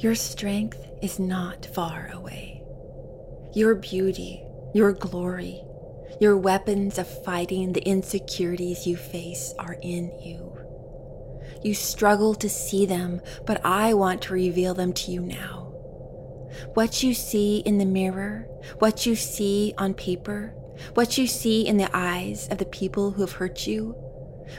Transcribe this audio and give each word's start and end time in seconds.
Your 0.00 0.14
strength 0.14 0.86
is 1.02 1.18
not 1.18 1.66
far 1.66 2.08
away. 2.12 2.62
Your 3.52 3.74
beauty, 3.74 4.44
your 4.72 4.92
glory, 4.92 5.60
your 6.20 6.36
weapons 6.36 6.98
of 6.98 7.24
fighting 7.24 7.72
the 7.72 7.82
insecurities 7.82 8.86
you 8.86 8.96
face 8.96 9.52
are 9.58 9.76
in 9.82 10.12
you. 10.22 10.56
You 11.64 11.74
struggle 11.74 12.36
to 12.36 12.48
see 12.48 12.86
them, 12.86 13.20
but 13.44 13.60
I 13.64 13.92
want 13.94 14.22
to 14.22 14.34
reveal 14.34 14.72
them 14.72 14.92
to 14.92 15.10
you 15.10 15.20
now. 15.20 15.72
What 16.74 17.02
you 17.02 17.12
see 17.12 17.58
in 17.58 17.78
the 17.78 17.84
mirror, 17.84 18.46
what 18.78 19.04
you 19.04 19.16
see 19.16 19.74
on 19.78 19.94
paper, 19.94 20.54
what 20.94 21.18
you 21.18 21.26
see 21.26 21.66
in 21.66 21.76
the 21.76 21.90
eyes 21.92 22.46
of 22.52 22.58
the 22.58 22.66
people 22.66 23.10
who 23.10 23.22
have 23.22 23.32
hurt 23.32 23.66
you, 23.66 23.96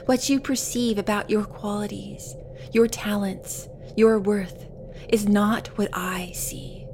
what 0.04 0.28
you 0.28 0.38
perceive 0.38 0.98
about 0.98 1.30
your 1.30 1.44
qualities, 1.44 2.36
your 2.72 2.86
talents, 2.86 3.68
your 3.96 4.18
worth, 4.20 4.66
is 5.08 5.28
not 5.28 5.68
what 5.78 5.88
I 5.92 6.32
see. 6.34 6.86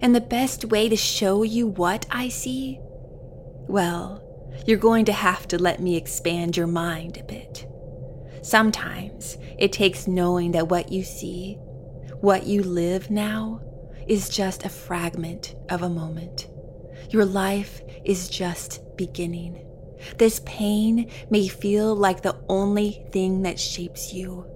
And 0.00 0.14
the 0.14 0.20
best 0.20 0.66
way 0.66 0.88
to 0.88 0.96
show 0.96 1.42
you 1.42 1.66
what 1.66 2.06
I 2.10 2.28
see? 2.28 2.78
Well, 3.68 4.22
you're 4.66 4.78
going 4.78 5.04
to 5.06 5.12
have 5.12 5.48
to 5.48 5.58
let 5.58 5.80
me 5.80 5.96
expand 5.96 6.56
your 6.56 6.66
mind 6.66 7.16
a 7.16 7.24
bit. 7.24 7.66
Sometimes 8.42 9.36
it 9.58 9.72
takes 9.72 10.06
knowing 10.06 10.52
that 10.52 10.68
what 10.68 10.90
you 10.90 11.02
see, 11.02 11.54
what 12.20 12.46
you 12.46 12.62
live 12.62 13.10
now, 13.10 13.60
is 14.06 14.28
just 14.28 14.64
a 14.64 14.68
fragment 14.68 15.54
of 15.68 15.82
a 15.82 15.88
moment. 15.88 16.48
Your 17.10 17.24
life 17.24 17.82
is 18.04 18.28
just 18.28 18.80
beginning. 18.96 19.66
This 20.16 20.40
pain 20.46 21.10
may 21.30 21.48
feel 21.48 21.94
like 21.94 22.22
the 22.22 22.36
only 22.48 23.04
thing 23.12 23.42
that 23.42 23.60
shapes 23.60 24.12
you, 24.12 24.46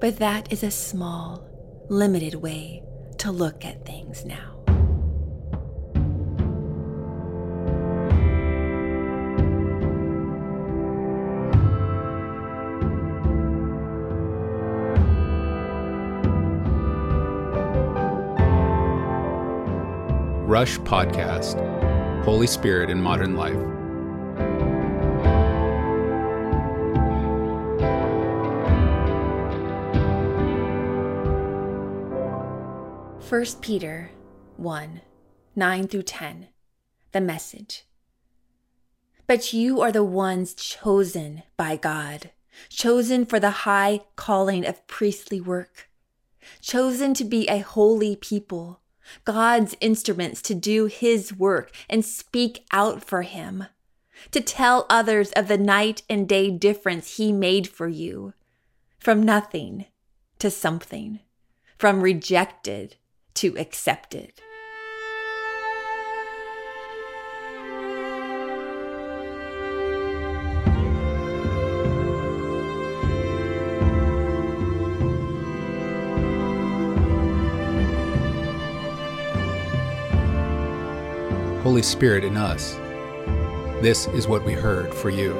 but 0.00 0.16
that 0.18 0.52
is 0.52 0.62
a 0.62 0.70
small, 0.70 1.46
limited 1.92 2.34
way 2.36 2.82
to 3.18 3.30
look 3.30 3.66
at 3.66 3.84
things 3.84 4.24
now. 4.24 4.48
Rush 20.46 20.78
Podcast 20.80 21.58
Holy 22.24 22.46
Spirit 22.46 22.88
in 22.88 23.02
Modern 23.02 23.36
Life. 23.36 23.81
First 33.32 33.62
Peter 33.62 34.10
1 34.58 35.00
9 35.56 35.88
through 35.88 36.02
10. 36.02 36.48
The 37.12 37.20
message. 37.22 37.86
But 39.26 39.54
you 39.54 39.80
are 39.80 39.90
the 39.90 40.04
ones 40.04 40.52
chosen 40.52 41.42
by 41.56 41.76
God, 41.76 42.32
chosen 42.68 43.24
for 43.24 43.40
the 43.40 43.64
high 43.64 44.00
calling 44.16 44.66
of 44.66 44.86
priestly 44.86 45.40
work, 45.40 45.88
chosen 46.60 47.14
to 47.14 47.24
be 47.24 47.48
a 47.48 47.60
holy 47.60 48.16
people 48.16 48.82
God's 49.24 49.74
instruments 49.80 50.42
to 50.42 50.54
do 50.54 50.84
His 50.84 51.32
work 51.32 51.74
and 51.88 52.04
speak 52.04 52.66
out 52.70 53.02
for 53.02 53.22
Him, 53.22 53.64
to 54.30 54.42
tell 54.42 54.84
others 54.90 55.32
of 55.32 55.48
the 55.48 55.56
night 55.56 56.02
and 56.06 56.28
day 56.28 56.50
difference 56.50 57.16
He 57.16 57.32
made 57.32 57.66
for 57.66 57.88
you 57.88 58.34
from 58.98 59.22
nothing 59.22 59.86
to 60.38 60.50
something, 60.50 61.20
from 61.78 62.02
rejected 62.02 62.96
to 63.34 63.56
accept 63.58 64.14
it. 64.14 64.40
Holy 81.62 81.82
Spirit 81.82 82.24
in 82.24 82.36
us. 82.36 82.74
This 83.82 84.06
is 84.08 84.28
what 84.28 84.44
we 84.44 84.52
heard 84.52 84.92
for 84.92 85.10
you. 85.10 85.32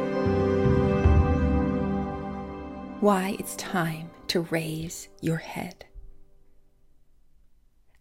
Why 3.00 3.36
it's 3.38 3.54
time 3.56 4.08
to 4.28 4.40
raise 4.42 5.08
your 5.20 5.36
head. 5.36 5.84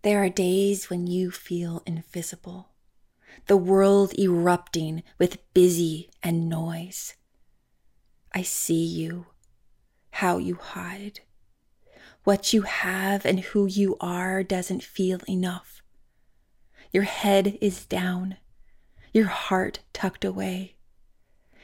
There 0.03 0.23
are 0.23 0.29
days 0.29 0.89
when 0.89 1.05
you 1.05 1.29
feel 1.29 1.83
invisible, 1.85 2.69
the 3.45 3.57
world 3.57 4.17
erupting 4.17 5.03
with 5.19 5.53
busy 5.53 6.09
and 6.23 6.49
noise. 6.49 7.13
I 8.33 8.41
see 8.41 8.83
you, 8.83 9.27
how 10.09 10.39
you 10.39 10.55
hide. 10.55 11.19
What 12.23 12.51
you 12.51 12.63
have 12.63 13.27
and 13.27 13.41
who 13.41 13.67
you 13.67 13.95
are 14.01 14.41
doesn't 14.41 14.81
feel 14.81 15.19
enough. 15.29 15.83
Your 16.91 17.03
head 17.03 17.59
is 17.61 17.85
down, 17.85 18.37
your 19.13 19.27
heart 19.27 19.81
tucked 19.93 20.25
away. 20.25 20.77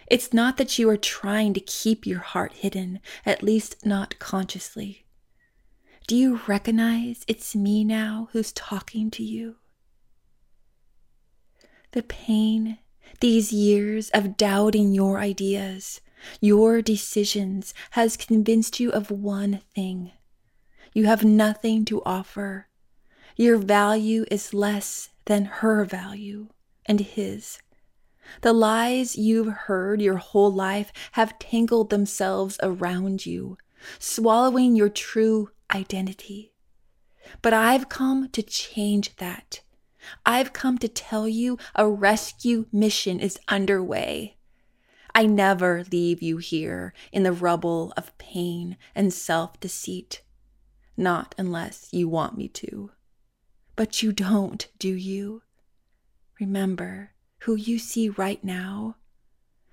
It's 0.06 0.32
not 0.32 0.58
that 0.58 0.78
you 0.78 0.88
are 0.92 0.98
trying 0.98 1.56
to 1.56 1.60
keep 1.60 2.06
your 2.06 2.20
heart 2.20 2.54
hidden, 2.54 3.00
at 3.26 3.42
least 3.42 3.84
not 3.84 4.20
consciously. 4.20 5.07
Do 6.08 6.16
you 6.16 6.40
recognize 6.48 7.26
it's 7.28 7.54
me 7.54 7.84
now 7.84 8.30
who's 8.32 8.54
talking 8.54 9.12
to 9.12 9.24
you? 9.24 9.58
The 11.92 12.04
pain, 12.04 12.78
these 13.20 13.52
years 13.52 14.10
of 14.12 14.38
doubting 14.38 14.94
your 14.94 15.20
ideas, 15.20 16.00
your 16.40 16.82
decisions, 16.82 17.74
has 17.92 18.16
convinced 18.16 18.80
you 18.80 18.90
of 18.90 19.12
one 19.12 19.60
thing. 19.76 20.14
You 20.94 21.08
have 21.08 21.26
nothing 21.26 21.84
to 21.86 22.02
offer. 22.06 22.70
Your 23.36 23.58
value 23.58 24.24
is 24.32 24.54
less 24.54 25.10
than 25.26 25.44
her 25.60 25.84
value 25.84 26.48
and 26.86 27.02
his. 27.02 27.60
The 28.44 28.54
lies 28.54 29.18
you've 29.18 29.52
heard 29.52 30.02
your 30.02 30.18
whole 30.18 30.54
life 30.54 30.94
have 31.12 31.38
tangled 31.38 31.90
themselves 31.90 32.58
around 32.64 33.26
you, 33.26 33.58
swallowing 34.00 34.74
your 34.74 34.90
true 34.90 35.50
identity. 35.74 36.54
But 37.42 37.54
I've 37.54 37.90
come 37.90 38.30
to 38.30 38.42
change 38.42 39.16
that. 39.18 39.62
I've 40.26 40.54
come 40.54 40.78
to 40.78 40.88
tell 40.88 41.28
you 41.28 41.58
a 41.76 41.88
rescue 41.88 42.68
mission 42.72 43.20
is 43.20 43.40
underway. 43.48 44.38
I 45.14 45.26
never 45.26 45.84
leave 45.92 46.22
you 46.22 46.38
here 46.38 46.94
in 47.12 47.24
the 47.24 47.32
rubble 47.32 47.92
of 47.98 48.18
pain 48.18 48.78
and 48.94 49.12
self 49.12 49.60
deceit, 49.60 50.22
not 50.96 51.34
unless 51.38 51.90
you 51.92 52.08
want 52.08 52.38
me 52.38 52.48
to. 52.50 52.92
But 53.76 54.04
you 54.04 54.12
don't, 54.12 54.68
do 54.80 54.94
you? 54.94 55.42
Remember 56.40 57.14
who 57.40 57.56
you 57.56 57.80
see 57.80 58.10
right 58.10 58.44
now, 58.44 58.98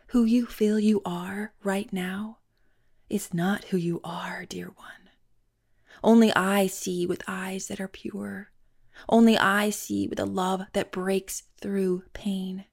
who 0.09 0.25
you 0.25 0.47
feel 0.47 0.78
you 0.78 1.03
are 1.05 1.53
right 1.62 1.93
now, 1.93 2.38
is 3.11 3.34
not 3.34 3.65
who 3.65 3.76
you 3.76 4.00
are, 4.03 4.47
dear 4.47 4.69
one. 4.69 5.03
Only 6.04 6.31
I 6.34 6.66
see 6.66 7.06
with 7.06 7.22
eyes 7.26 7.69
that 7.69 7.81
are 7.81 7.88
pure. 7.88 8.50
Only 9.09 9.38
I 9.38 9.70
see 9.70 10.06
with 10.06 10.20
a 10.20 10.26
love 10.26 10.60
that 10.75 10.92
breaks 10.92 11.44
through 11.62 12.04
pain. 12.12 12.66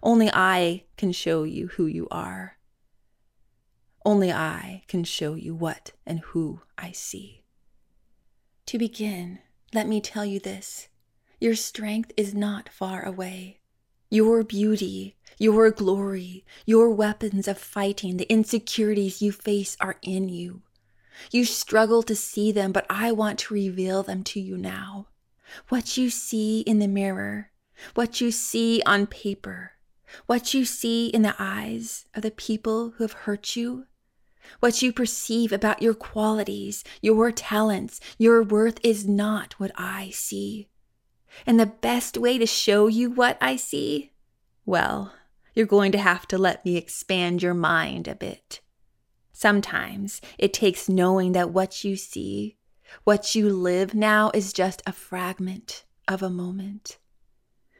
Only 0.00 0.30
I 0.32 0.84
can 0.96 1.10
show 1.10 1.42
you 1.42 1.66
who 1.66 1.86
you 1.86 2.06
are. 2.12 2.58
Only 4.04 4.32
I 4.32 4.84
can 4.86 5.02
show 5.02 5.34
you 5.34 5.56
what 5.56 5.90
and 6.06 6.20
who 6.20 6.60
I 6.78 6.92
see. 6.92 7.42
To 8.66 8.78
begin, 8.78 9.40
let 9.74 9.88
me 9.88 10.00
tell 10.00 10.24
you 10.24 10.38
this 10.38 10.86
your 11.40 11.56
strength 11.56 12.12
is 12.16 12.32
not 12.32 12.68
far 12.68 13.04
away. 13.04 13.58
Your 14.08 14.44
beauty, 14.44 15.16
your 15.36 15.72
glory, 15.72 16.44
your 16.64 16.90
weapons 16.90 17.48
of 17.48 17.58
fighting 17.58 18.18
the 18.18 18.32
insecurities 18.32 19.20
you 19.20 19.32
face 19.32 19.76
are 19.80 19.96
in 20.02 20.28
you. 20.28 20.62
You 21.30 21.44
struggle 21.44 22.02
to 22.04 22.16
see 22.16 22.52
them, 22.52 22.72
but 22.72 22.86
I 22.88 23.12
want 23.12 23.38
to 23.40 23.54
reveal 23.54 24.02
them 24.02 24.22
to 24.24 24.40
you 24.40 24.56
now. 24.56 25.08
What 25.68 25.96
you 25.96 26.10
see 26.10 26.60
in 26.60 26.78
the 26.78 26.88
mirror, 26.88 27.50
what 27.94 28.20
you 28.20 28.30
see 28.30 28.82
on 28.86 29.06
paper, 29.06 29.72
what 30.26 30.54
you 30.54 30.64
see 30.64 31.08
in 31.08 31.22
the 31.22 31.34
eyes 31.38 32.06
of 32.14 32.22
the 32.22 32.30
people 32.30 32.90
who 32.96 33.04
have 33.04 33.12
hurt 33.12 33.56
you, 33.56 33.86
what 34.60 34.82
you 34.82 34.92
perceive 34.92 35.52
about 35.52 35.82
your 35.82 35.94
qualities, 35.94 36.84
your 37.00 37.30
talents, 37.30 38.00
your 38.18 38.42
worth 38.42 38.78
is 38.82 39.06
not 39.06 39.54
what 39.58 39.72
I 39.76 40.10
see. 40.10 40.68
And 41.46 41.58
the 41.58 41.66
best 41.66 42.18
way 42.18 42.38
to 42.38 42.46
show 42.46 42.88
you 42.88 43.10
what 43.10 43.38
I 43.40 43.56
see? 43.56 44.12
Well, 44.66 45.12
you're 45.54 45.66
going 45.66 45.92
to 45.92 45.98
have 45.98 46.26
to 46.28 46.38
let 46.38 46.64
me 46.64 46.76
expand 46.76 47.42
your 47.42 47.54
mind 47.54 48.08
a 48.08 48.14
bit. 48.14 48.60
Sometimes 49.42 50.20
it 50.38 50.52
takes 50.52 50.88
knowing 50.88 51.32
that 51.32 51.50
what 51.50 51.82
you 51.82 51.96
see, 51.96 52.58
What 53.04 53.34
you 53.34 53.48
live 53.50 53.94
now 53.94 54.30
is 54.32 54.52
just 54.52 54.82
a 54.86 54.92
fragment 54.92 55.84
of 56.06 56.22
a 56.22 56.30
moment. 56.30 56.98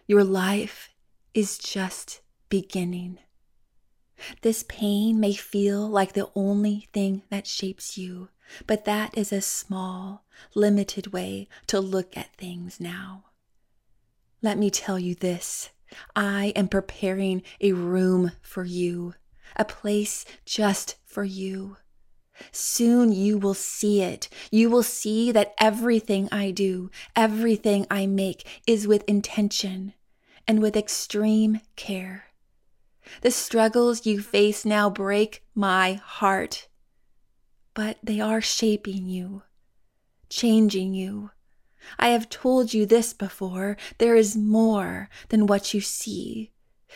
Your 0.06 0.24
life 0.24 0.90
is 1.34 1.58
just 1.58 2.20
beginning. 2.48 3.18
This 4.42 4.64
pain 4.68 5.20
may 5.20 5.32
feel 5.32 5.88
like 5.88 6.12
the 6.12 6.30
only 6.34 6.88
thing 6.92 7.22
that 7.30 7.46
shapes 7.46 7.96
you, 7.98 8.28
but 8.66 8.84
that 8.84 9.16
is 9.16 9.32
a 9.32 9.40
small, 9.40 10.24
limited 10.54 11.12
way 11.12 11.48
to 11.68 11.80
look 11.80 12.16
at 12.16 12.34
things 12.36 12.80
now. 12.80 13.26
Let 14.42 14.58
me 14.58 14.70
tell 14.70 14.98
you 14.98 15.14
this 15.14 15.70
I 16.16 16.52
am 16.56 16.68
preparing 16.68 17.42
a 17.60 17.72
room 17.72 18.32
for 18.40 18.64
you, 18.64 19.14
a 19.56 19.64
place 19.64 20.24
just 20.44 20.96
for 21.04 21.24
you. 21.24 21.76
Soon 22.50 23.12
you 23.12 23.38
will 23.38 23.54
see 23.54 24.02
it. 24.02 24.28
You 24.50 24.70
will 24.70 24.82
see 24.82 25.30
that 25.32 25.54
everything 25.58 26.28
I 26.32 26.50
do, 26.50 26.90
everything 27.14 27.86
I 27.90 28.06
make 28.06 28.62
is 28.66 28.86
with 28.86 29.04
intention 29.06 29.94
and 30.48 30.60
with 30.60 30.76
extreme 30.76 31.60
care. 31.76 32.26
The 33.20 33.30
struggles 33.30 34.06
you 34.06 34.20
face 34.20 34.64
now 34.64 34.88
break 34.88 35.44
my 35.54 35.94
heart, 35.94 36.68
but 37.74 37.98
they 38.02 38.20
are 38.20 38.40
shaping 38.40 39.06
you, 39.06 39.42
changing 40.28 40.94
you. 40.94 41.30
I 41.98 42.08
have 42.08 42.28
told 42.28 42.72
you 42.72 42.86
this 42.86 43.12
before. 43.12 43.76
There 43.98 44.14
is 44.14 44.36
more 44.36 45.08
than 45.28 45.46
what 45.46 45.74
you 45.74 45.80
see. 45.80 46.52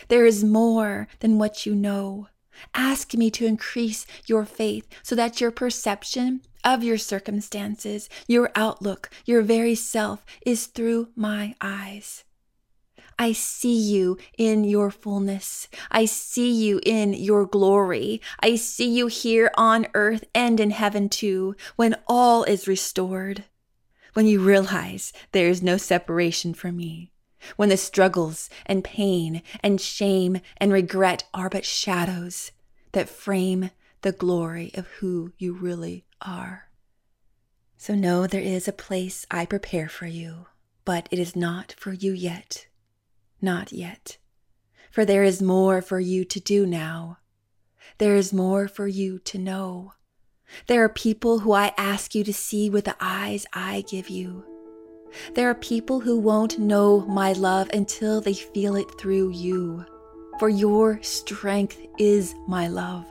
There 0.08 0.25
is 0.25 0.44
more 0.44 1.08
than 1.20 1.38
what 1.38 1.67
you 1.67 1.75
know. 1.75 2.29
Ask 2.75 3.14
me 3.14 3.31
to 3.32 3.47
increase 3.47 4.06
your 4.26 4.44
faith 4.44 4.88
so 5.03 5.14
that 5.14 5.41
your 5.41 5.50
perception 5.50 6.41
of 6.64 6.82
your 6.82 6.99
circumstances, 6.99 8.08
your 8.26 8.50
outlook, 8.55 9.11
your 9.25 9.43
very 9.43 9.75
self 9.75 10.25
is 10.44 10.67
through 10.67 11.08
my 11.14 11.55
eyes. 11.61 12.25
I 13.19 13.32
see 13.32 13.76
you 13.76 14.19
in 14.37 14.64
your 14.64 14.91
fullness. 14.91 15.69
I 15.91 16.05
see 16.05 16.50
you 16.50 16.81
in 16.85 17.14
your 17.14 17.47
glory. 17.47 18.20
I 18.41 18.56
see 18.56 18.91
you 18.91 19.06
here 19.06 19.50
on 19.56 19.87
earth 19.94 20.25
and 20.35 20.61
in 20.61 20.70
heaven 20.70 21.08
too, 21.08 21.56
when 21.76 21.97
all 22.06 22.44
is 22.44 22.69
restored. 22.69 23.44
When 24.12 24.26
you 24.26 24.41
realize 24.41 25.12
there 25.32 25.49
is 25.49 25.62
no 25.62 25.76
separation 25.76 26.53
from 26.53 26.76
me. 26.76 27.12
When 27.56 27.68
the 27.68 27.76
struggles 27.76 28.50
and 28.64 28.82
pain 28.82 29.42
and 29.62 29.80
shame 29.80 30.40
and 30.56 30.72
regret 30.72 31.24
are 31.34 31.48
but 31.48 31.64
shadows 31.64 32.52
that 32.92 33.08
frame 33.08 33.70
the 34.02 34.12
glory 34.12 34.70
of 34.74 34.86
who 34.86 35.32
you 35.38 35.52
really 35.52 36.04
are. 36.20 36.70
So 37.76 37.94
know 37.94 38.26
there 38.26 38.40
is 38.40 38.66
a 38.66 38.72
place 38.72 39.26
I 39.30 39.44
prepare 39.44 39.88
for 39.88 40.06
you, 40.06 40.46
but 40.84 41.08
it 41.10 41.18
is 41.18 41.36
not 41.36 41.74
for 41.78 41.92
you 41.92 42.12
yet. 42.12 42.66
Not 43.40 43.72
yet. 43.72 44.16
For 44.90 45.04
there 45.04 45.24
is 45.24 45.42
more 45.42 45.82
for 45.82 46.00
you 46.00 46.24
to 46.24 46.40
do 46.40 46.64
now. 46.64 47.18
There 47.98 48.16
is 48.16 48.32
more 48.32 48.66
for 48.66 48.88
you 48.88 49.18
to 49.20 49.38
know. 49.38 49.92
There 50.68 50.82
are 50.82 50.88
people 50.88 51.40
who 51.40 51.52
I 51.52 51.74
ask 51.76 52.14
you 52.14 52.24
to 52.24 52.32
see 52.32 52.70
with 52.70 52.86
the 52.86 52.96
eyes 53.00 53.46
I 53.52 53.84
give 53.88 54.08
you. 54.08 54.56
There 55.34 55.48
are 55.48 55.54
people 55.54 56.00
who 56.00 56.18
won't 56.18 56.58
know 56.58 57.00
my 57.06 57.32
love 57.32 57.70
until 57.72 58.20
they 58.20 58.34
feel 58.34 58.76
it 58.76 58.86
through 58.98 59.30
you. 59.30 59.84
For 60.38 60.48
your 60.48 61.00
strength 61.02 61.78
is 61.98 62.34
my 62.46 62.68
love. 62.68 63.06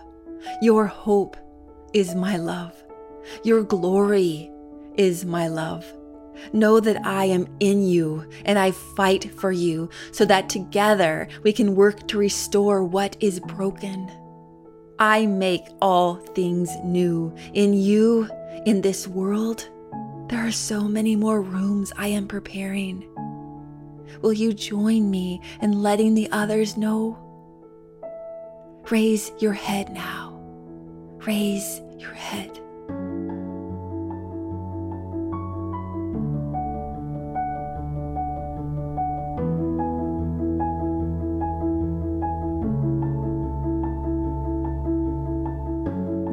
Your 0.61 0.85
hope 0.85 1.37
is 1.93 2.13
my 2.13 2.37
love. 2.37 2.73
Your 3.43 3.63
glory 3.63 4.51
is 4.95 5.25
my 5.25 5.47
love. 5.47 5.85
Know 6.53 6.79
that 6.79 7.05
I 7.05 7.25
am 7.25 7.47
in 7.59 7.81
you 7.81 8.29
and 8.45 8.59
I 8.59 8.71
fight 8.71 9.31
for 9.39 9.51
you 9.51 9.89
so 10.11 10.25
that 10.25 10.49
together 10.49 11.27
we 11.43 11.53
can 11.53 11.75
work 11.75 12.07
to 12.09 12.17
restore 12.17 12.83
what 12.83 13.15
is 13.19 13.39
broken. 13.39 14.11
I 14.99 15.25
make 15.25 15.65
all 15.81 16.15
things 16.15 16.69
new. 16.83 17.33
In 17.53 17.73
you, 17.73 18.29
in 18.65 18.81
this 18.81 19.07
world, 19.07 19.69
there 20.27 20.45
are 20.45 20.51
so 20.51 20.81
many 20.81 21.15
more 21.15 21.41
rooms 21.41 21.93
I 21.97 22.07
am 22.07 22.27
preparing. 22.27 23.07
Will 24.21 24.33
you 24.33 24.53
join 24.53 25.11
me 25.11 25.41
in 25.61 25.83
letting 25.83 26.15
the 26.15 26.29
others 26.31 26.77
know? 26.77 27.17
Raise 28.89 29.31
your 29.39 29.53
head 29.53 29.91
now. 29.91 30.39
Raise 31.25 31.81
your 31.97 32.13
head. 32.13 32.51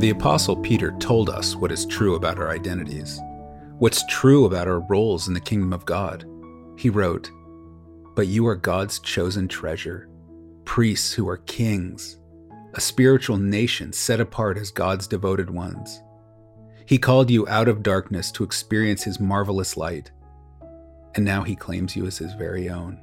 The 0.00 0.10
Apostle 0.10 0.56
Peter 0.56 0.90
told 0.98 1.30
us 1.30 1.54
what 1.54 1.70
is 1.70 1.86
true 1.86 2.16
about 2.16 2.36
our 2.36 2.50
identities, 2.50 3.20
what's 3.82 4.06
true 4.06 4.44
about 4.44 4.68
our 4.68 4.78
roles 4.78 5.26
in 5.26 5.34
the 5.34 5.40
kingdom 5.40 5.72
of 5.72 5.84
God. 5.84 6.24
He 6.78 6.88
wrote, 6.88 7.32
But 8.14 8.28
you 8.28 8.46
are 8.46 8.54
God's 8.54 9.00
chosen 9.00 9.48
treasure, 9.48 10.08
priests 10.64 11.12
who 11.12 11.28
are 11.28 11.38
kings, 11.38 12.16
a 12.74 12.80
spiritual 12.80 13.38
nation 13.38 13.92
set 13.92 14.20
apart 14.20 14.56
as 14.56 14.70
God's 14.70 15.08
devoted 15.08 15.50
ones. 15.50 16.00
He 16.86 16.96
called 16.96 17.28
you 17.28 17.48
out 17.48 17.66
of 17.66 17.82
darkness 17.82 18.30
to 18.32 18.44
experience 18.44 19.02
His 19.02 19.18
marvelous 19.18 19.76
light, 19.76 20.12
and 21.16 21.24
now 21.24 21.42
He 21.42 21.56
claims 21.56 21.96
you 21.96 22.06
as 22.06 22.18
His 22.18 22.34
very 22.34 22.70
own. 22.70 23.00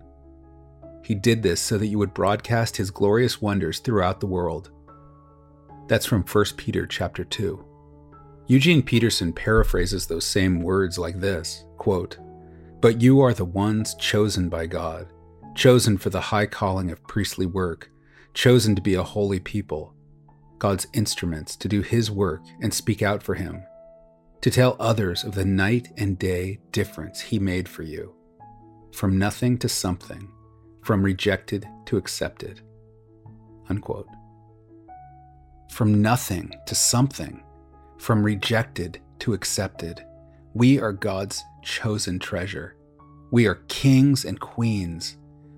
He 1.03 1.13
did 1.13 1.43
this 1.43 1.59
so 1.59 1.77
that 1.77 1.87
you 1.87 1.97
would 1.97 2.13
broadcast 2.13 2.77
His 2.77 2.89
glorious 2.89 3.41
wonders 3.41 3.79
throughout 3.79 4.21
the 4.21 4.27
world 4.27 4.71
that's 5.89 6.05
from 6.05 6.23
1 6.23 6.45
Peter 6.55 6.85
chapter 6.85 7.25
2. 7.25 7.65
Eugene 8.49 8.81
Peterson 8.81 9.31
paraphrases 9.31 10.07
those 10.07 10.25
same 10.25 10.63
words 10.63 10.97
like 10.97 11.19
this 11.19 11.65
quote, 11.77 12.17
But 12.81 12.99
you 12.99 13.21
are 13.21 13.31
the 13.31 13.45
ones 13.45 13.93
chosen 13.93 14.49
by 14.49 14.65
God, 14.65 15.07
chosen 15.53 15.99
for 15.99 16.09
the 16.09 16.19
high 16.19 16.47
calling 16.47 16.89
of 16.89 17.05
priestly 17.07 17.45
work, 17.45 17.91
chosen 18.33 18.75
to 18.75 18.81
be 18.81 18.95
a 18.95 19.03
holy 19.03 19.39
people, 19.39 19.93
God's 20.57 20.87
instruments 20.93 21.55
to 21.57 21.67
do 21.67 21.83
His 21.83 22.09
work 22.09 22.41
and 22.59 22.73
speak 22.73 23.03
out 23.03 23.21
for 23.21 23.35
Him, 23.35 23.61
to 24.41 24.49
tell 24.49 24.75
others 24.79 25.23
of 25.23 25.35
the 25.35 25.45
night 25.45 25.89
and 25.97 26.17
day 26.17 26.57
difference 26.71 27.21
He 27.21 27.37
made 27.37 27.69
for 27.69 27.83
you. 27.83 28.15
From 28.93 29.19
nothing 29.19 29.59
to 29.59 29.69
something, 29.69 30.27
from 30.81 31.03
rejected 31.03 31.67
to 31.85 31.97
accepted. 31.97 32.61
Unquote 33.69 34.07
from 35.69 36.01
nothing 36.01 36.51
to 36.65 36.73
something, 36.73 37.43
from 37.99 38.23
rejected 38.23 38.99
to 39.19 39.33
accepted. 39.33 40.03
We 40.53 40.79
are 40.79 40.93
God's 40.93 41.43
chosen 41.61 42.17
treasure. 42.17 42.75
We 43.31 43.45
are 43.45 43.63
kings 43.67 44.25
and 44.25 44.39
queens. 44.39 45.17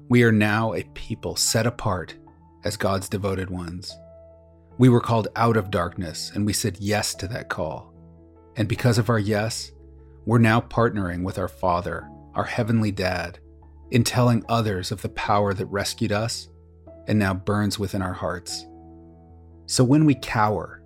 We 0.10 0.24
are 0.24 0.32
now 0.32 0.74
a 0.74 0.84
people 0.94 1.36
set 1.38 1.66
apart 1.66 2.16
as 2.66 2.76
God's 2.76 3.08
devoted 3.08 3.50
ones. 3.50 3.96
We 4.78 4.90
were 4.90 5.00
called 5.00 5.30
out 5.36 5.56
of 5.56 5.72
darkness 5.72 6.32
and 6.34 6.46
we 6.46 6.54
said 6.54 6.78
yes 6.80 7.16
to 7.16 7.28
that 7.30 7.50
call. 7.50 7.94
And 8.58 8.68
because 8.68 8.98
of 8.98 9.10
our 9.10 9.20
yes, 9.20 9.72
we're 10.26 10.40
now 10.40 10.62
partnering 10.62 11.24
with 11.24 11.38
our 11.38 11.48
Father, 11.48 12.10
our 12.34 12.44
Heavenly 12.44 12.92
Dad, 12.92 13.40
in 13.92 14.04
telling 14.04 14.44
others 14.50 14.92
of 14.92 15.02
the 15.02 15.10
power 15.10 15.54
that 15.54 15.66
rescued 15.68 16.12
us 16.12 16.50
and 17.08 17.20
now 17.20 17.34
burns 17.34 17.78
within 17.78 18.02
our 18.02 18.14
hearts. 18.14 18.66
So 19.68 19.84
when 19.84 20.06
we 20.06 20.16
cower, 20.16 20.81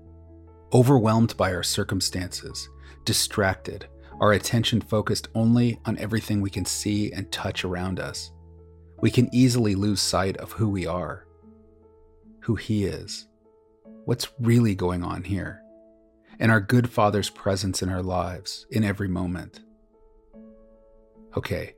overwhelmed 0.73 1.35
by 1.37 1.53
our 1.53 1.63
circumstances, 1.63 2.69
distracted, 3.03 3.87
our 4.19 4.33
attention 4.33 4.81
focused 4.81 5.27
only 5.35 5.79
on 5.85 5.97
everything 5.97 6.41
we 6.41 6.49
can 6.49 6.65
see 6.65 7.11
and 7.11 7.31
touch 7.31 7.63
around 7.65 7.99
us, 7.99 8.31
we 9.01 9.11
can 9.11 9.29
easily 9.33 9.75
lose 9.75 10.01
sight 10.01 10.37
of 10.37 10.53
who 10.53 10.69
we 10.69 10.85
are, 10.87 11.25
who 12.41 12.55
He 12.55 12.85
is, 12.85 13.27
what's 14.05 14.31
really 14.39 14.75
going 14.75 15.03
on 15.03 15.23
here, 15.23 15.61
and 16.39 16.51
our 16.51 16.61
good 16.61 16.89
Father's 16.89 17.29
presence 17.29 17.81
in 17.81 17.89
our 17.89 18.03
lives 18.03 18.65
in 18.71 18.83
every 18.83 19.07
moment. 19.07 19.61
Okay, 21.37 21.75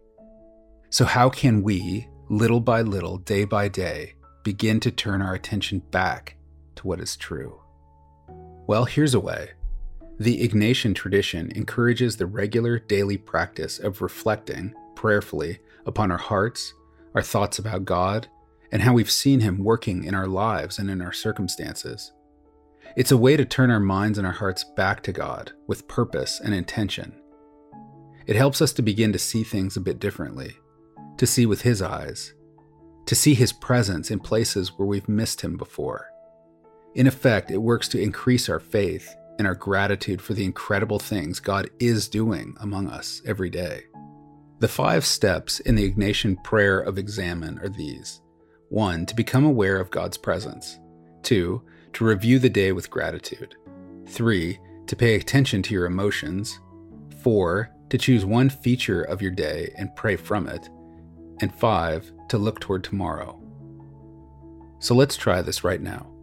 so 0.89 1.05
how 1.05 1.29
can 1.29 1.63
we, 1.63 2.07
little 2.29 2.59
by 2.59 2.81
little, 2.81 3.17
day 3.17 3.45
by 3.45 3.67
day, 3.67 4.13
begin 4.43 4.79
to 4.79 4.91
turn 4.91 5.21
our 5.21 5.33
attention 5.33 5.79
back 5.91 6.37
to 6.75 6.87
what 6.87 6.99
is 6.99 7.17
true? 7.17 7.59
Well, 8.67 8.83
here's 8.83 9.13
a 9.13 9.19
way. 9.21 9.51
The 10.19 10.45
Ignatian 10.45 10.93
tradition 10.93 11.53
encourages 11.55 12.17
the 12.17 12.25
regular 12.25 12.79
daily 12.79 13.15
practice 13.15 13.79
of 13.79 14.01
reflecting 14.01 14.73
prayerfully 14.93 15.59
upon 15.85 16.11
our 16.11 16.17
hearts, 16.17 16.73
our 17.15 17.21
thoughts 17.21 17.59
about 17.59 17.85
God, 17.85 18.27
and 18.69 18.81
how 18.81 18.91
we've 18.91 19.09
seen 19.09 19.39
Him 19.39 19.63
working 19.63 20.03
in 20.03 20.13
our 20.13 20.27
lives 20.27 20.79
and 20.79 20.89
in 20.89 21.01
our 21.01 21.13
circumstances. 21.13 22.11
It's 22.97 23.11
a 23.11 23.17
way 23.17 23.37
to 23.37 23.45
turn 23.45 23.71
our 23.71 23.79
minds 23.79 24.17
and 24.17 24.27
our 24.27 24.33
hearts 24.33 24.65
back 24.65 25.01
to 25.03 25.13
God 25.13 25.53
with 25.67 25.87
purpose 25.87 26.41
and 26.41 26.53
intention, 26.53 27.15
It 28.25 28.35
helps 28.35 28.61
us 28.61 28.73
to 28.73 28.81
begin 28.81 29.13
to 29.13 29.19
see 29.19 29.43
things 29.45 29.77
a 29.77 29.81
bit 29.81 29.99
differently, 29.99 30.57
to 31.15 31.25
see 31.25 31.45
with 31.45 31.61
His 31.61 31.81
eyes, 31.81 32.33
to 33.05 33.15
see 33.15 33.33
His 33.33 33.53
presence 33.53 34.11
in 34.11 34.19
places 34.19 34.77
where 34.77 34.87
we've 34.87 35.07
missed 35.07 35.39
Him 35.39 35.55
before. 35.55 36.09
In 36.97 37.05
effect, 37.05 37.51
it 37.51 37.57
works 37.57 37.87
to 37.89 38.01
increase 38.01 38.49
our 38.49 38.59
faith 38.59 39.15
and 39.37 39.47
our 39.47 39.53
gratitude 39.53 40.19
for 40.19 40.33
the 40.33 40.43
incredible 40.43 40.97
things 40.97 41.39
God 41.39 41.69
is 41.79 42.09
doing 42.09 42.55
among 42.59 42.87
us 42.87 43.21
every 43.23 43.51
day. 43.51 43.83
The 44.57 44.67
five 44.67 45.05
steps 45.05 45.59
in 45.59 45.75
the 45.75 45.87
Ignatian 45.87 46.43
prayer 46.43 46.79
of 46.79 46.97
examen 46.97 47.59
are 47.59 47.69
these 47.69 48.21
1. 48.69 49.05
To 49.05 49.15
become 49.15 49.45
aware 49.45 49.79
of 49.79 49.91
God's 49.91 50.17
presence. 50.17 50.79
2. 51.21 51.61
To 51.93 52.03
review 52.03 52.39
the 52.39 52.49
day 52.49 52.71
with 52.71 52.89
gratitude. 52.89 53.53
3. 54.07 54.57
To 54.87 54.95
pay 54.95 55.13
attention 55.13 55.61
to 55.61 55.75
your 55.75 55.85
emotions. 55.85 56.59
4. 57.21 57.69
To 57.91 57.97
choose 57.99 58.25
one 58.25 58.49
feature 58.49 59.03
of 59.03 59.21
your 59.21 59.29
day 59.29 59.71
and 59.77 59.95
pray 59.95 60.15
from 60.15 60.47
it. 60.47 60.67
And 61.41 61.53
5. 61.53 62.11
To 62.29 62.39
look 62.39 62.59
toward 62.59 62.83
tomorrow. 62.83 63.39
So 64.79 64.95
let's 64.95 65.15
try 65.15 65.43
this 65.43 65.63
right 65.63 65.81
now. 65.81 66.16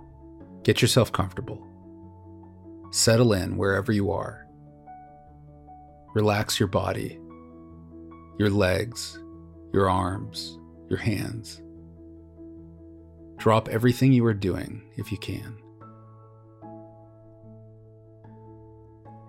Get 0.64 0.80
yourself 0.80 1.12
comfortable. 1.12 1.62
Settle 2.90 3.35
in 3.35 3.59
wherever 3.59 3.92
you 3.92 4.11
are. 4.11 4.47
Relax 6.14 6.59
your 6.59 6.68
body, 6.68 7.21
your 8.38 8.49
legs, 8.49 9.18
your 9.75 9.90
arms, 9.90 10.59
your 10.88 10.99
hands. 10.99 11.61
Drop 13.37 13.68
everything 13.68 14.14
you 14.14 14.25
are 14.25 14.33
doing 14.33 14.83
if 14.97 15.12
you 15.12 15.18
can. 15.18 15.59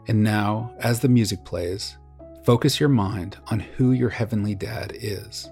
And 0.08 0.24
now, 0.24 0.74
as 0.80 1.01
the 1.01 1.10
music 1.10 1.44
plays, 1.44 1.98
focus 2.46 2.80
your 2.80 2.88
mind 2.88 3.38
on 3.48 3.60
who 3.60 3.92
your 3.92 4.12
Heavenly 4.12 4.56
Dad 4.56 4.94
is, 4.96 5.50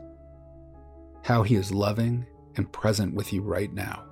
how 1.23 1.43
He 1.43 1.55
is 1.55 1.73
loving 1.73 2.25
and 2.55 2.71
present 2.71 3.15
with 3.15 3.33
you 3.33 3.41
right 3.41 3.73
now. 3.73 4.05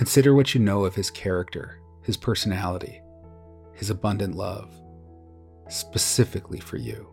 Consider 0.00 0.34
what 0.34 0.54
you 0.54 0.62
know 0.62 0.86
of 0.86 0.94
his 0.94 1.10
character, 1.10 1.78
his 2.04 2.16
personality, 2.16 3.02
his 3.74 3.90
abundant 3.90 4.34
love, 4.34 4.72
specifically 5.68 6.58
for 6.58 6.78
you. 6.78 7.06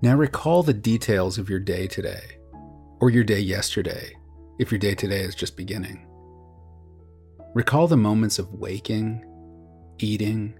Now 0.00 0.14
recall 0.14 0.62
the 0.62 0.74
details 0.74 1.38
of 1.38 1.50
your 1.50 1.58
day 1.58 1.88
today, 1.88 2.38
or 3.00 3.10
your 3.10 3.24
day 3.24 3.40
yesterday, 3.40 4.16
if 4.60 4.70
your 4.70 4.78
day 4.78 4.94
today 4.94 5.22
is 5.22 5.34
just 5.34 5.56
beginning. 5.56 6.06
Recall 7.52 7.88
the 7.88 7.96
moments 7.96 8.38
of 8.38 8.52
waking, 8.52 9.24
eating, 9.98 10.56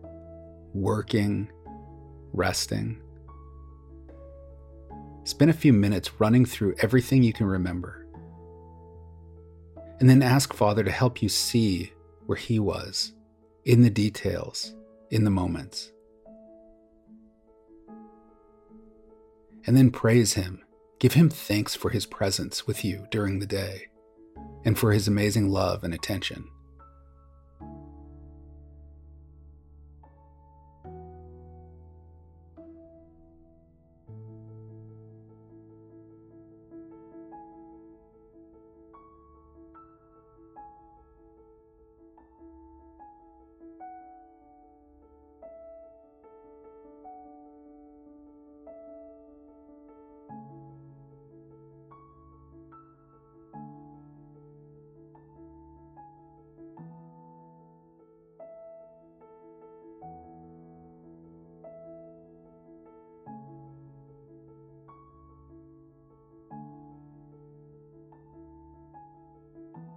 working, 0.74 1.52
resting. 2.32 3.00
Spend 5.22 5.52
a 5.52 5.54
few 5.54 5.72
minutes 5.72 6.20
running 6.20 6.44
through 6.44 6.74
everything 6.80 7.22
you 7.22 7.32
can 7.32 7.46
remember. 7.46 8.08
And 10.00 10.10
then 10.10 10.20
ask 10.20 10.52
Father 10.52 10.82
to 10.82 10.90
help 10.90 11.22
you 11.22 11.28
see 11.28 11.92
where 12.26 12.38
He 12.38 12.58
was, 12.58 13.12
in 13.64 13.82
the 13.82 13.90
details, 13.90 14.74
in 15.12 15.22
the 15.22 15.30
moments. 15.30 15.92
And 19.66 19.76
then 19.76 19.90
praise 19.90 20.34
Him. 20.34 20.62
Give 20.98 21.14
Him 21.14 21.28
thanks 21.28 21.74
for 21.74 21.90
His 21.90 22.06
presence 22.06 22.66
with 22.66 22.84
you 22.84 23.06
during 23.10 23.38
the 23.38 23.46
day 23.46 23.88
and 24.64 24.78
for 24.78 24.92
His 24.92 25.08
amazing 25.08 25.50
love 25.50 25.84
and 25.84 25.94
attention. 25.94 26.48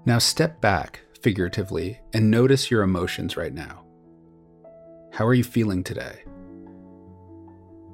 Now 0.04 0.18
step 0.18 0.60
back, 0.62 1.02
figuratively, 1.22 2.00
and 2.12 2.32
notice 2.32 2.72
your 2.72 2.82
emotions 2.82 3.38
right 3.38 3.54
now. 3.54 3.86
How 5.12 5.28
are 5.28 5.34
you 5.36 5.44
feeling 5.44 5.84
today? 5.84 6.24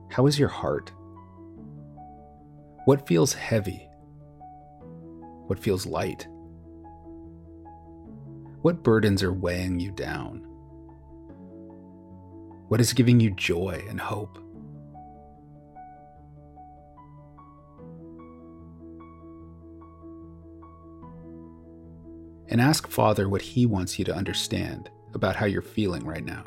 How 0.10 0.26
is 0.26 0.40
your 0.40 0.48
heart? 0.48 0.90
What 2.86 3.06
feels 3.06 3.34
heavy? 3.34 3.90
What 5.48 5.60
feels 5.60 5.86
light? 5.86 6.26
What 8.62 8.84
burdens 8.84 9.22
are 9.22 9.34
weighing 9.34 9.82
you 9.82 9.92
down? 9.92 10.46
What 12.70 12.80
is 12.80 12.94
giving 12.94 13.20
you 13.20 13.32
joy 13.32 13.84
and 13.90 14.00
hope? 14.00 14.40
And 22.50 22.62
ask 22.62 22.88
Father 22.88 23.30
what 23.30 23.42
He 23.42 23.66
wants 23.66 23.98
you 24.00 24.06
to 24.06 24.16
understand 24.16 24.90
about 25.14 25.36
how 25.36 25.46
you're 25.46 25.62
feeling 25.62 26.06
right 26.06 26.26
now. 26.26 26.46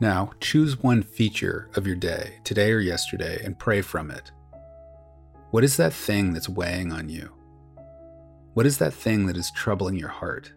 Now, 0.00 0.30
choose 0.40 0.82
one 0.82 1.02
feature 1.02 1.68
of 1.76 1.86
your 1.86 1.94
day, 1.94 2.38
today 2.42 2.72
or 2.72 2.80
yesterday, 2.80 3.44
and 3.44 3.58
pray 3.58 3.82
from 3.82 4.10
it. 4.10 4.30
What 5.50 5.62
is 5.62 5.76
that 5.76 5.92
thing 5.92 6.32
that's 6.32 6.48
weighing 6.48 6.90
on 6.90 7.10
you? 7.10 7.30
What 8.54 8.64
is 8.64 8.78
that 8.78 8.94
thing 8.94 9.26
that 9.26 9.36
is 9.36 9.50
troubling 9.50 9.96
your 9.96 10.08
heart? 10.08 10.52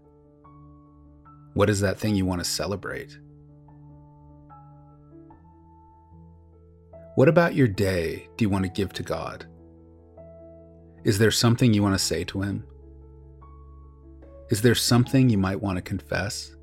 What 1.56 1.70
is 1.70 1.82
that 1.82 2.00
thing 2.00 2.16
you 2.16 2.26
want 2.26 2.42
to 2.42 2.50
celebrate? 2.50 3.18
What 7.16 7.28
about 7.28 7.54
your 7.54 7.68
day 7.68 8.30
do 8.38 8.46
you 8.46 8.50
want 8.50 8.64
to 8.64 8.72
give 8.72 8.94
to 8.94 9.04
God? 9.04 9.46
Is 11.04 11.20
there 11.20 11.32
something 11.32 11.74
you 11.74 11.84
want 11.84 11.96
to 11.96 12.04
say 12.04 12.24
to 12.24 12.42
Him? 12.42 12.64
Is 14.50 14.62
there 14.62 14.74
something 14.74 15.30
you 15.30 15.38
might 15.38 15.62
want 15.62 15.76
to 15.76 15.82
confess? 15.82 16.56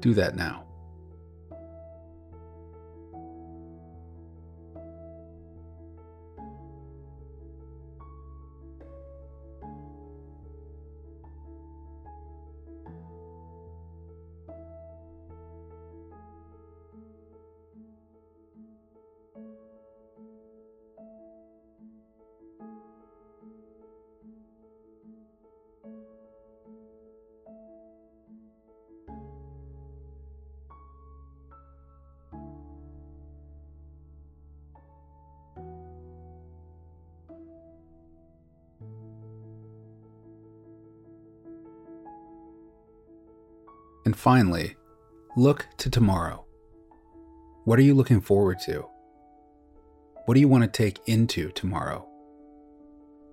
Do 0.00 0.14
that 0.14 0.34
now. 0.34 0.63
And 44.14 44.20
finally, 44.20 44.76
look 45.36 45.66
to 45.78 45.90
tomorrow. 45.90 46.44
What 47.64 47.80
are 47.80 47.82
you 47.82 47.94
looking 47.94 48.20
forward 48.20 48.60
to? 48.60 48.86
What 50.26 50.34
do 50.34 50.40
you 50.40 50.46
want 50.46 50.62
to 50.62 50.70
take 50.70 51.00
into 51.06 51.50
tomorrow? 51.50 52.06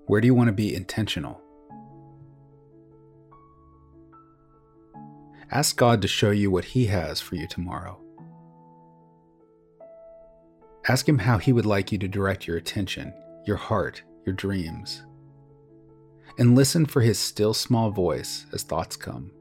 Where 0.08 0.20
do 0.20 0.26
you 0.26 0.34
want 0.34 0.48
to 0.48 0.54
be 0.54 0.74
intentional? 0.74 1.40
Ask 5.52 5.78
God 5.78 6.02
to 6.02 6.08
show 6.08 6.32
you 6.32 6.50
what 6.50 6.66
He 6.66 6.88
has 6.88 7.22
for 7.22 7.36
you 7.36 7.48
tomorrow. 7.48 8.02
Ask 10.88 11.08
Him 11.08 11.20
how 11.20 11.38
He 11.38 11.54
would 11.54 11.68
like 11.68 11.92
you 11.92 12.00
to 12.00 12.08
direct 12.08 12.48
your 12.48 12.58
attention, 12.58 13.14
your 13.46 13.58
heart, 13.58 14.02
your 14.26 14.34
dreams. 14.34 15.04
And 16.40 16.56
listen 16.56 16.88
for 16.88 17.02
His 17.02 17.20
still 17.20 17.54
small 17.54 17.92
voice 17.92 18.48
as 18.52 18.64
thoughts 18.64 18.96
come. 18.96 19.32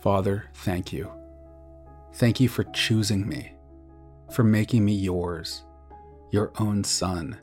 Father, 0.00 0.44
thank 0.54 0.92
you. 0.92 1.10
Thank 2.14 2.40
you 2.40 2.48
for 2.48 2.64
choosing 2.64 3.28
me, 3.28 3.52
for 4.32 4.44
making 4.44 4.84
me 4.84 4.94
yours, 4.94 5.64
your 6.30 6.52
own 6.58 6.84
son, 6.84 7.38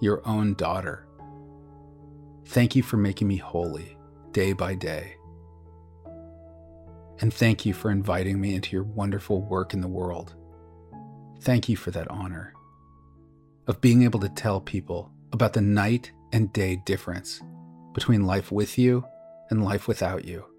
your 0.00 0.26
own 0.26 0.54
daughter. 0.54 1.06
Thank 2.46 2.74
you 2.74 2.82
for 2.82 2.96
making 2.96 3.28
me 3.28 3.36
holy 3.36 3.96
day 4.32 4.52
by 4.52 4.74
day. 4.74 5.14
And 7.20 7.32
thank 7.32 7.66
you 7.66 7.74
for 7.74 7.90
inviting 7.90 8.40
me 8.40 8.54
into 8.54 8.74
your 8.74 8.84
wonderful 8.84 9.42
work 9.42 9.74
in 9.74 9.80
the 9.80 9.88
world. 9.88 10.34
Thank 11.42 11.68
you 11.68 11.76
for 11.76 11.90
that 11.90 12.10
honor 12.10 12.54
of 13.66 13.80
being 13.80 14.02
able 14.02 14.20
to 14.20 14.28
tell 14.28 14.60
people 14.60 15.12
about 15.32 15.52
the 15.52 15.60
night 15.60 16.10
and 16.32 16.52
day 16.52 16.76
difference 16.84 17.40
between 17.92 18.26
life 18.26 18.50
with 18.50 18.78
you 18.78 19.04
and 19.50 19.64
life 19.64 19.86
without 19.86 20.24
you. 20.24 20.49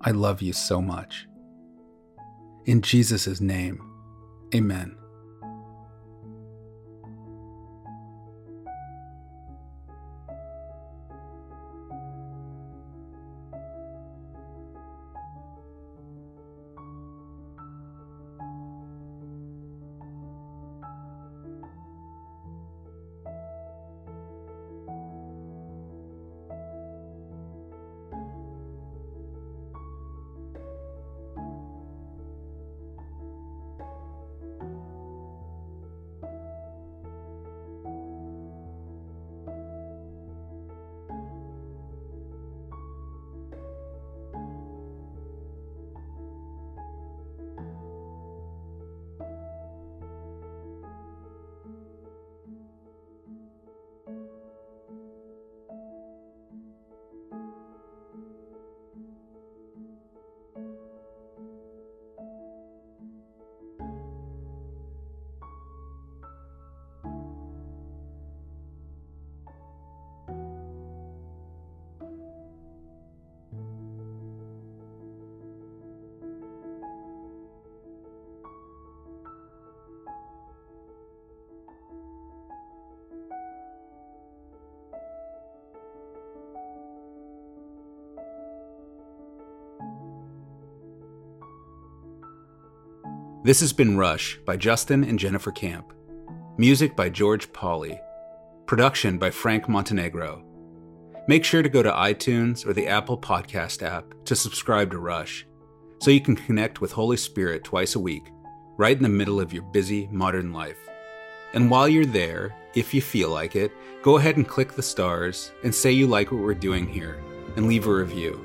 I 0.00 0.10
love 0.10 0.42
you 0.42 0.52
so 0.52 0.80
much. 0.82 1.26
In 2.66 2.82
Jesus' 2.82 3.40
name, 3.40 3.80
amen. 4.54 4.97
This 93.48 93.60
has 93.60 93.72
been 93.72 93.96
Rush 93.96 94.38
by 94.44 94.58
Justin 94.58 95.02
and 95.02 95.18
Jennifer 95.18 95.50
Camp. 95.50 95.94
Music 96.58 96.94
by 96.94 97.08
George 97.08 97.50
Pauly. 97.50 97.98
Production 98.66 99.16
by 99.16 99.30
Frank 99.30 99.70
Montenegro. 99.70 100.44
Make 101.28 101.46
sure 101.46 101.62
to 101.62 101.68
go 101.70 101.82
to 101.82 101.90
iTunes 101.90 102.66
or 102.66 102.74
the 102.74 102.86
Apple 102.86 103.16
Podcast 103.16 103.82
app 103.82 104.04
to 104.26 104.36
subscribe 104.36 104.90
to 104.90 104.98
Rush 104.98 105.46
so 106.02 106.10
you 106.10 106.20
can 106.20 106.36
connect 106.36 106.82
with 106.82 106.92
Holy 106.92 107.16
Spirit 107.16 107.64
twice 107.64 107.94
a 107.94 108.00
week, 108.00 108.24
right 108.76 108.94
in 108.94 109.02
the 109.02 109.08
middle 109.08 109.40
of 109.40 109.54
your 109.54 109.62
busy 109.62 110.10
modern 110.12 110.52
life. 110.52 110.86
And 111.54 111.70
while 111.70 111.88
you're 111.88 112.04
there, 112.04 112.54
if 112.74 112.92
you 112.92 113.00
feel 113.00 113.30
like 113.30 113.56
it, 113.56 113.72
go 114.02 114.18
ahead 114.18 114.36
and 114.36 114.46
click 114.46 114.72
the 114.72 114.82
stars 114.82 115.52
and 115.64 115.74
say 115.74 115.90
you 115.90 116.06
like 116.06 116.30
what 116.30 116.42
we're 116.42 116.52
doing 116.52 116.86
here 116.86 117.18
and 117.56 117.66
leave 117.66 117.86
a 117.86 117.94
review. 117.94 118.38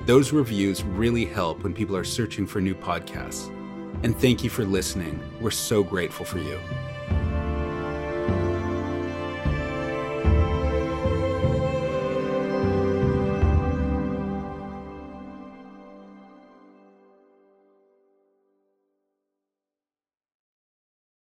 Those 0.00 0.32
reviews 0.32 0.82
really 0.82 1.26
help 1.26 1.62
when 1.62 1.72
people 1.72 1.96
are 1.96 2.02
searching 2.02 2.48
for 2.48 2.60
new 2.60 2.74
podcasts. 2.74 3.56
And 4.02 4.18
thank 4.18 4.42
you 4.42 4.50
for 4.50 4.64
listening. 4.64 5.20
We're 5.40 5.50
so 5.50 5.82
grateful 5.82 6.26
for 6.26 6.38
you. 6.38 6.58